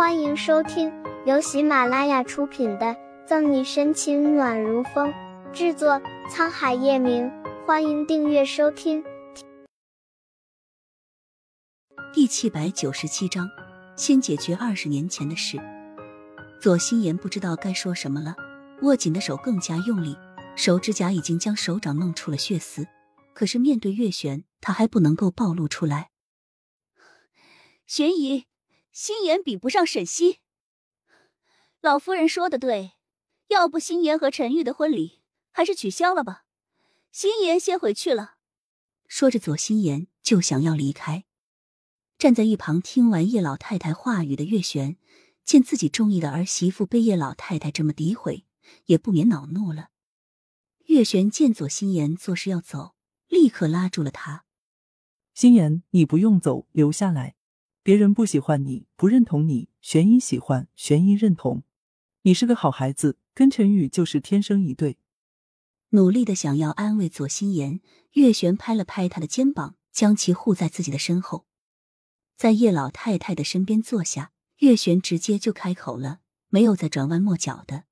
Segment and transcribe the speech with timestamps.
[0.00, 0.90] 欢迎收听
[1.26, 2.86] 由喜马拉雅出品的
[3.26, 5.12] 《赠你深情暖如风》，
[5.52, 7.30] 制作沧海夜明。
[7.66, 9.04] 欢迎订阅收听。
[12.14, 13.46] 第七百九十七章，
[13.94, 15.60] 先解决二十年前的事。
[16.62, 18.34] 左心言不知道该说什么了，
[18.80, 20.16] 握紧的手更加用力，
[20.56, 22.88] 手指甲已经将手掌弄出了血丝。
[23.34, 26.08] 可是面对月璇，他还不能够暴露出来。
[27.86, 28.46] 玄姨。
[29.02, 30.40] 心妍比不上沈西，
[31.80, 32.92] 老夫人说的对，
[33.48, 36.44] 要不心妍和陈玉的婚礼还是取消了吧。
[37.10, 38.34] 心妍先回去了。
[39.08, 41.24] 说着，左心言就想要离开。
[42.18, 44.98] 站在一旁听完叶老太太话语的月璇，
[45.46, 48.44] 见自己中意的儿媳妇被叶老太太这么诋毁，
[48.84, 49.88] 也不免恼怒了。
[50.88, 52.94] 月璇见左心言做事要走，
[53.28, 54.44] 立刻拉住了他
[55.32, 57.36] ：“心言，你不用走，留下来。”
[57.90, 61.64] 别人不喜欢你，不认同你，玄一喜欢，玄一认同，
[62.22, 64.98] 你是个好孩子，跟陈宇就是天生一对。
[65.88, 67.80] 努力的想要安慰左心言，
[68.12, 71.46] 月璇拍了拍他的肩膀，将其护在自己的身后，
[72.36, 74.30] 在叶老太太的身边坐下。
[74.58, 77.86] 月璇直接就开口了，没有再转弯抹角的。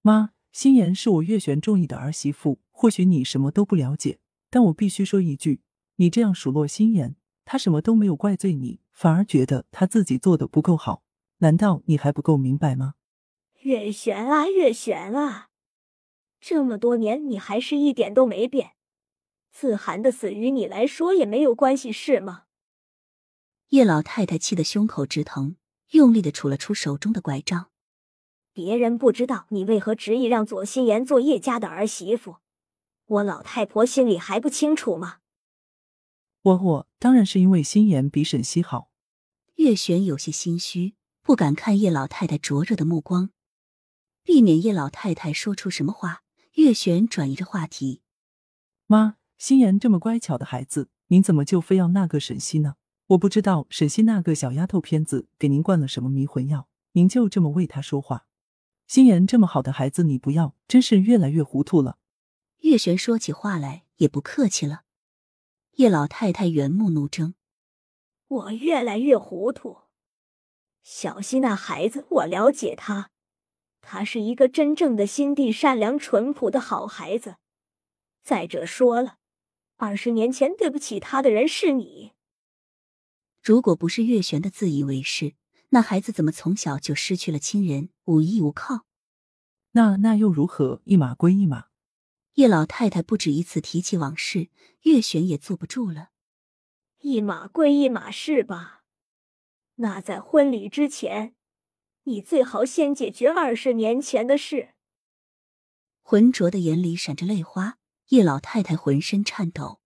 [0.00, 5.62] 妈，心言是我月璇中意的儿媳妇，或许你什么都不了解，但我必须说一句，
[5.96, 8.78] 你这样数落心言，她什么都没有怪罪你。
[8.98, 11.04] 反而觉得他自己做的不够好，
[11.36, 12.94] 难道你还不够明白吗？
[13.60, 15.50] 月璇啊，月璇啊，
[16.40, 18.72] 这么多年你还是一点都没变。
[19.52, 22.46] 子涵的死与你来说也没有关系，是吗？
[23.68, 25.54] 叶老太太气得胸口直疼，
[25.90, 27.70] 用力的杵了出手中的拐杖。
[28.52, 32.38] 别人不知道你为何执意让左心言做叶家的儿媳妇，
[33.06, 35.18] 我老太婆心里还不清楚吗？
[36.48, 38.90] 我我当然是因为心妍比沈西好。
[39.56, 43.30] 月璇有些心虚，不敢看叶老太太灼热的目光，
[44.22, 46.22] 避免叶老太太说出什么话。
[46.54, 48.00] 月璇转移着话题
[48.88, 52.76] ：“妈，心妍这么乖巧的孩子，您怎么就非要那个沈西呢？
[53.08, 58.26] 我不知道沈西那个小丫头片子给您灌了什么迷魂药，您就这么为她说话。
[58.86, 61.98] 心妍这么好的孩子你不要，真是越来越糊涂了。”
[62.62, 64.84] 月璇说起话来也不客气了。
[65.78, 67.34] 叶老太太圆目怒睁
[68.26, 69.82] ：“我越来越糊涂。
[70.82, 73.10] 小溪那孩子，我了解他，
[73.80, 77.36] 他是一个真正的心地善良、淳朴的好孩子。
[78.24, 79.18] 再者说了，
[79.76, 82.10] 二十年前对不起他的人是你。
[83.40, 85.34] 如果不是月璇的自以为是，
[85.68, 88.84] 那孩子怎么从小就失去了亲人，无依无靠？
[89.70, 90.82] 那那又如何？
[90.86, 91.66] 一码归一码。”
[92.38, 94.48] 叶老太太不止一次提起往事，
[94.82, 96.10] 月璇也坐不住了。
[97.00, 98.84] 一码归一码事吧？
[99.74, 101.34] 那在婚礼之前，
[102.04, 104.74] 你最好先解决二十年前的事。
[106.00, 107.78] 浑浊的眼里闪着泪花，
[108.10, 109.80] 叶老太太浑身颤抖。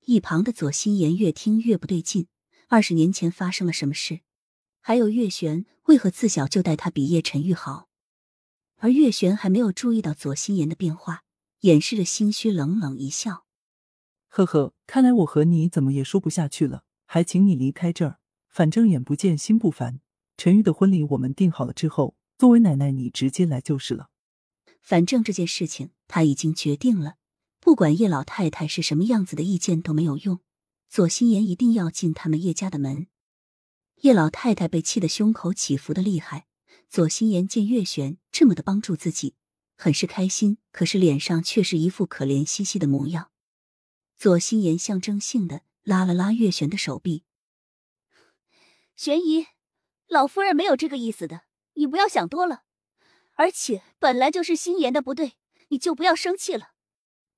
[0.00, 2.28] 一旁的左心言越听越不对劲，
[2.68, 4.20] 二十年前发生了什么事？
[4.82, 7.88] 还有月璇为何自小就待他比叶晨玉好？
[8.76, 11.24] 而月璇还没有注意到左心言的变化。
[11.62, 13.44] 掩饰着心虚，冷冷一笑
[14.26, 18.18] ：“呵呵，看来我和你怎么也说不下去了，还请你离开这儿。
[18.48, 20.00] 反正眼不见心不烦。
[20.36, 24.10] 陈玉的婚礼我们定好了之后，作为奶奶你直接来就是了。
[24.80, 27.14] 反正这件事情他已经决定了，
[27.60, 30.40] 不管叶老太太是什么样子的意见都没有用。
[30.88, 33.06] 左心言一定要进他们叶家的门。”
[34.02, 36.48] 叶老太太被气得胸口起伏的厉害。
[36.88, 39.36] 左心言见月璇这么的帮助自己。
[39.76, 43.30] 很是开心，可是脸上却是一副可怜兮兮的模样。
[44.16, 47.24] 左心言象征性的拉了拉月璇的手臂
[48.94, 49.48] ：“玄姨，
[50.06, 51.42] 老夫人没有这个意思的，
[51.74, 52.62] 你不要想多了。
[53.34, 55.32] 而且本来就是心言的不对，
[55.68, 56.72] 你就不要生气了。”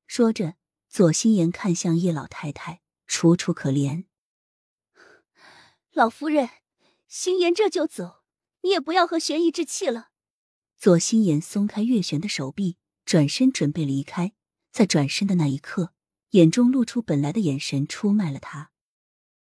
[0.07, 0.57] 说着，
[0.89, 4.05] 左心言看向叶老太太，楚楚可怜
[5.93, 6.51] ：“老夫人，
[7.09, 8.25] 心言这就走，
[8.61, 10.11] 你也不要和玄姨置气了。”
[10.85, 12.77] 左心言松开月璇的手臂，
[13.07, 14.33] 转身准备离开。
[14.71, 15.95] 在转身的那一刻，
[16.33, 18.71] 眼中露出本来的眼神，出卖了他。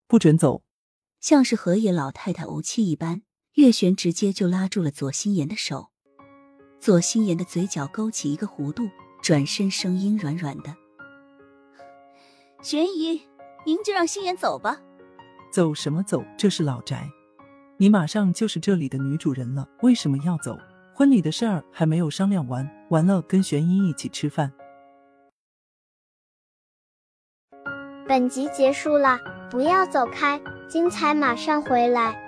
[0.09, 0.65] 不准走！
[1.21, 3.21] 像是河野老太太怄气一般，
[3.57, 5.91] 月璇直接就拉住了左心言的手。
[6.81, 8.89] 左心言的嘴角勾起一个弧度，
[9.23, 10.75] 转身，声音软软的
[12.65, 13.21] ：“玄姨，
[13.67, 14.81] 您就让心言走吧。”
[15.53, 16.25] 走什么走？
[16.39, 17.07] 这是老宅，
[17.77, 20.59] 你马上就是这里的女主人了，为什么要走？
[20.95, 24.53] 婚礼的事儿还没有商量完，完了跟玄一一起吃饭。
[28.07, 29.19] 本集结束了，
[29.51, 32.24] 不要走开，精彩马上回来。